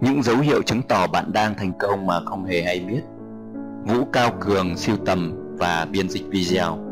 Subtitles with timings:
[0.00, 3.02] Những dấu hiệu chứng tỏ bạn đang thành công mà không hề hay biết.
[3.84, 6.87] Vũ Cao Cường siêu tầm và biên dịch video.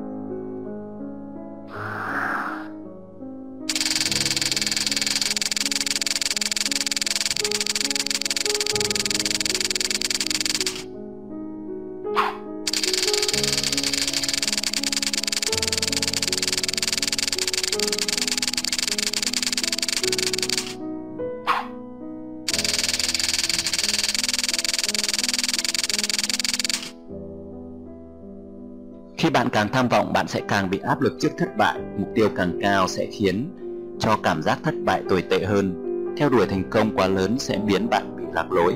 [29.27, 31.81] Khi bạn càng tham vọng, bạn sẽ càng bị áp lực trước thất bại.
[31.99, 33.51] Mục tiêu càng cao sẽ khiến
[33.99, 35.75] cho cảm giác thất bại tồi tệ hơn.
[36.17, 38.75] Theo đuổi thành công quá lớn sẽ biến bạn bị lạc lối.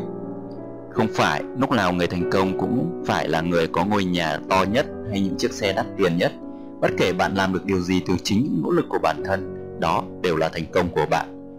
[0.93, 4.65] Không phải lúc nào người thành công cũng phải là người có ngôi nhà to
[4.73, 6.33] nhất hay những chiếc xe đắt tiền nhất.
[6.81, 9.57] Bất kể bạn làm được điều gì từ chính những nỗ lực của bản thân,
[9.81, 11.57] đó đều là thành công của bạn.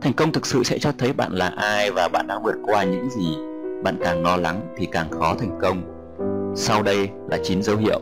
[0.00, 2.84] Thành công thực sự sẽ cho thấy bạn là ai và bạn đã vượt qua
[2.84, 3.36] những gì.
[3.84, 5.82] Bạn càng lo lắng thì càng khó thành công.
[6.56, 8.00] Sau đây là 9 dấu hiệu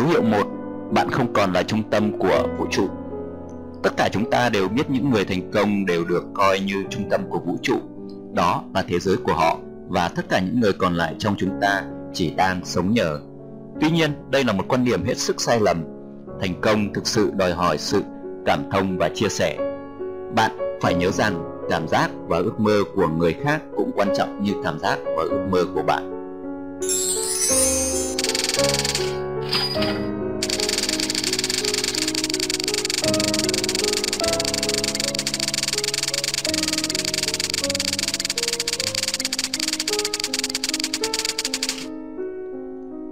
[0.00, 0.46] Dấu hiệu 1
[0.90, 2.88] Bạn không còn là trung tâm của vũ trụ.
[3.82, 7.10] Tất cả chúng ta đều biết những người thành công đều được coi như trung
[7.10, 7.76] tâm của vũ trụ.
[8.32, 11.50] Đó là thế giới của họ Và tất cả những người còn lại trong chúng
[11.60, 13.20] ta chỉ đang sống nhờ.
[13.80, 15.84] Tuy nhiên, đây là một quan điểm hết sức sai lầm.
[16.40, 18.02] Thành công thực sự đòi hỏi sự
[18.46, 19.56] cảm thông và chia sẻ.
[20.36, 24.42] Bạn phải nhớ rằng cảm giác và ước mơ của người khác cũng quan trọng
[24.42, 26.20] như cảm giác và ước mơ của bạn.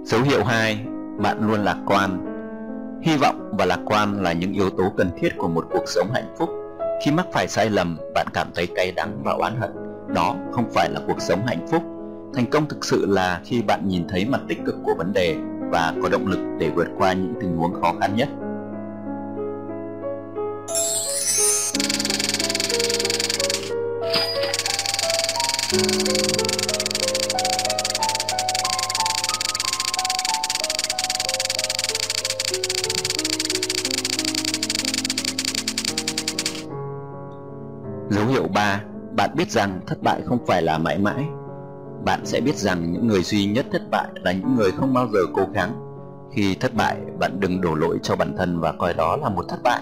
[0.09, 0.79] Dấu hiệu 2,
[1.17, 2.25] bạn luôn lạc quan
[3.03, 6.11] Hy vọng và lạc quan là những yếu tố cần thiết của một cuộc sống
[6.13, 6.49] hạnh phúc.
[7.05, 9.71] Khi mắc phải sai lầm, bạn cảm thấy cay đắng và oán hận.
[10.15, 11.83] Đó không phải là cuộc sống hạnh phúc.
[12.35, 15.35] Thành công thực sự là khi bạn nhìn thấy mặt tích cực của vấn đề
[15.71, 18.29] và có động lực để vượt qua những tình huống khó khăn nhất.
[38.09, 38.81] Dấu hiệu 3,
[39.15, 41.25] bạn biết rằng thất bại không phải là mãi mãi.
[42.05, 45.07] Bạn sẽ biết rằng những người duy nhất thất bại là những người không bao
[45.13, 45.71] giờ cố gắng.
[46.35, 49.45] Khi thất bại, bạn đừng đổ lỗi cho bản thân và coi đó là một
[49.49, 49.81] thất bại.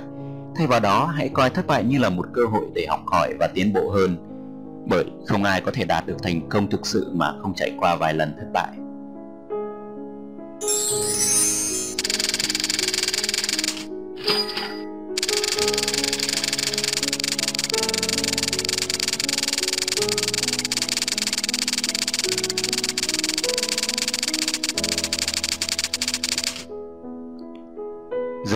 [0.56, 3.34] Thay vào đó, hãy coi thất bại như là một cơ hội để học hỏi
[3.40, 4.18] và tiến bộ hơn.
[4.90, 7.96] Bởi không ai có thể đạt được thành công thực sự mà không trải qua
[7.96, 8.78] vài lần thất bại.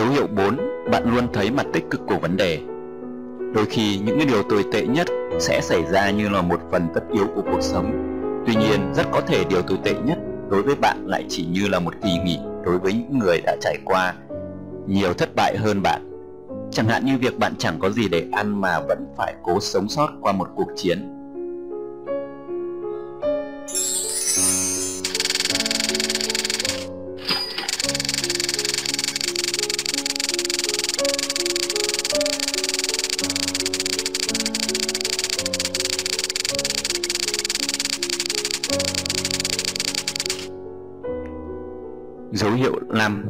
[0.02, 0.56] Dấu hiệu 4,
[0.90, 2.58] bạn luôn thấy mặt tích cực của vấn đề.
[3.54, 5.06] Đôi khi những cái điều tồi tệ nhất
[5.38, 7.92] sẽ xảy ra như là một phần tất yếu của cuộc sống.
[8.46, 10.18] Tuy nhiên, rất có thể điều tồi tệ nhất
[10.50, 13.56] đối với bạn lại chỉ như là một kỳ nghỉ đối với những người đã
[13.60, 14.14] trải qua
[14.86, 16.10] nhiều thất bại hơn bạn.
[16.72, 19.88] Chẳng hạn như việc bạn chẳng có gì để ăn mà vẫn phải cố sống
[19.88, 21.21] sót qua một cuộc chiến
[42.32, 43.24] Dấu hiệu 5.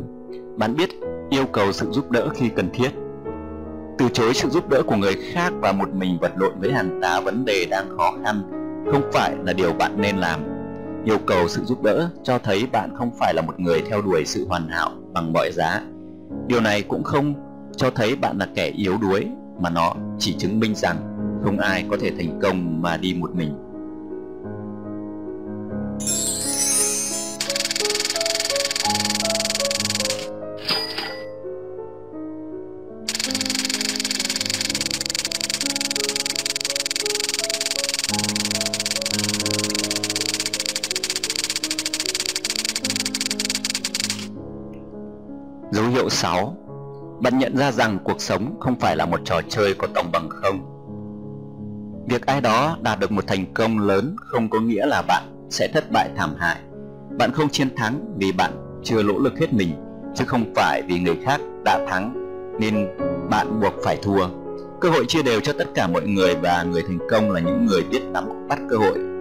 [0.56, 0.90] Bạn biết
[1.30, 2.90] yêu cầu sự giúp đỡ khi cần thiết.
[3.98, 7.00] Từ chối sự giúp đỡ của người khác và một mình vật lộn với hàng
[7.03, 8.42] tá vấn đề đang khó khăn
[8.92, 10.41] không phải là điều bạn nên làm.
[11.04, 14.24] Yêu cầu sự giúp đỡ cho thấy bạn không phải là một người theo đuổi
[14.24, 15.82] sự hoàn hảo bằng mọi giá.
[16.47, 17.34] Điều này cũng không
[17.77, 19.27] cho thấy bạn là kẻ yếu đuối,
[19.60, 20.97] mà nó chỉ chứng minh rằng
[21.44, 23.72] không ai có thể thành công mà đi một mình.
[45.72, 46.57] Dấu hiệu 6
[47.21, 50.28] Bạn nhận ra rằng cuộc sống không phải là một trò chơi có tổng bằng
[50.30, 50.59] không.
[52.09, 55.69] Việc ai đó đạt được một thành công lớn không có nghĩa là bạn sẽ
[55.74, 56.60] thất bại thảm hại.
[57.19, 59.74] Bạn không chiến thắng vì bạn chưa nỗ lực hết mình,
[60.15, 62.15] chứ không phải vì người khác đã thắng,
[62.60, 62.89] nên
[63.30, 64.28] bạn buộc phải thua.
[64.80, 67.66] Cơ hội chia đều cho tất cả mọi người và người thành công là những
[67.66, 69.11] người biết nắm bắt cơ hội.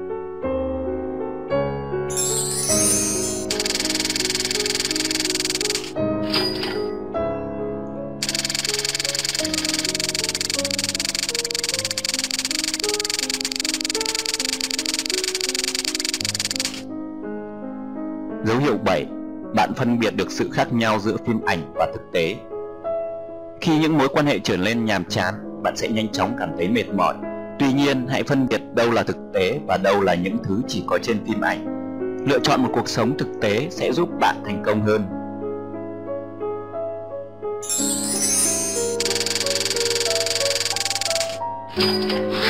[18.62, 19.06] Hiệu 7.
[19.56, 22.36] Bạn phân biệt được sự khác nhau giữa phim ảnh và thực tế.
[23.62, 26.70] Khi những mối quan hệ trở nên nhàm chán, bạn sẽ nhanh chóng cảm thấy
[26.70, 27.16] mệt mỏi.
[27.60, 30.84] Tuy nhiên, hãy phân biệt đâu là thực tế và đâu là những thứ chỉ
[30.88, 31.66] có trên phim ảnh.
[32.28, 35.02] Lựa chọn một cuộc sống thực tế sẽ giúp bạn thành công hơn.
[41.78, 42.41] Dấu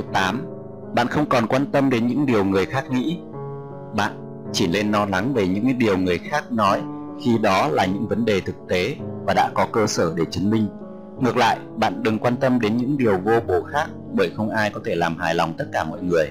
[0.00, 0.46] Điều 8.
[0.94, 3.18] Bạn không còn quan tâm đến những điều người khác nghĩ.
[3.96, 4.12] Bạn
[4.52, 6.82] chỉ nên lo lắng về những điều người khác nói
[7.24, 10.50] khi đó là những vấn đề thực tế và đã có cơ sở để chứng
[10.50, 10.68] minh.
[11.20, 14.70] Ngược lại, bạn đừng quan tâm đến những điều vô bổ khác bởi không ai
[14.70, 16.30] có thể làm hài lòng tất cả mọi người.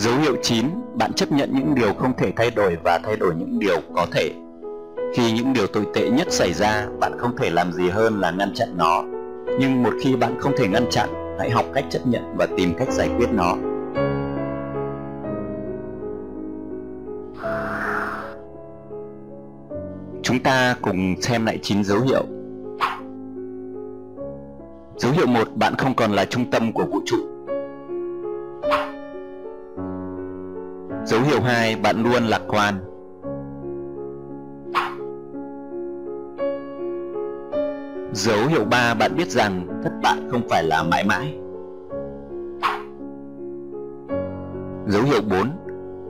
[0.00, 3.34] Dấu hiệu 9, bạn chấp nhận những điều không thể thay đổi và thay đổi
[3.38, 4.30] những điều có thể.
[5.14, 8.30] Khi những điều tồi tệ nhất xảy ra, bạn không thể làm gì hơn là
[8.30, 9.02] ngăn chặn nó.
[9.58, 11.08] Nhưng một khi bạn không thể ngăn chặn,
[11.38, 13.54] hãy học cách chấp nhận và tìm cách giải quyết nó.
[20.22, 22.24] Chúng ta cùng xem lại 9 dấu hiệu.
[24.96, 27.29] Dấu hiệu 1, bạn không còn là trung tâm của vũ trụ.
[31.04, 32.74] Dấu hiệu 2, bạn luôn lạc quan.
[38.12, 41.34] Dấu hiệu 3, bạn biết rằng thất bại không phải là mãi mãi.
[44.86, 45.50] Dấu hiệu 4,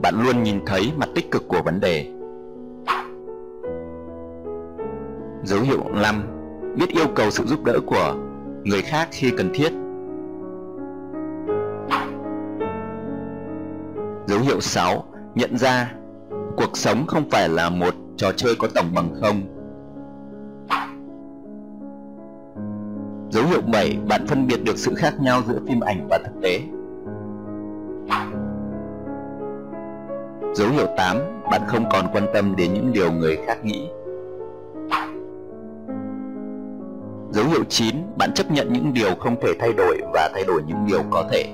[0.01, 2.05] bạn luôn nhìn thấy mặt tích cực của vấn đề.
[5.43, 6.23] Dấu hiệu 5,
[6.75, 8.15] biết yêu cầu sự giúp đỡ của
[8.63, 9.69] người khác khi cần thiết.
[14.27, 15.03] Dấu hiệu 6.
[15.35, 15.93] Nhận ra
[16.57, 19.41] cuộc sống không phải là một trò chơi có tổng bằng không.
[23.29, 23.97] Dấu hiệu 7.
[24.07, 26.59] Bạn phân biệt được sự khác nhau giữa phim ảnh và thực tế.
[30.55, 31.17] Dấu hiệu 8.
[31.51, 33.89] Bạn không còn quan tâm đến những điều người khác nghĩ.
[37.31, 37.95] Dấu hiệu 9.
[38.17, 41.23] Bạn chấp nhận những điều không thể thay đổi và thay đổi những điều có
[41.31, 41.53] thể.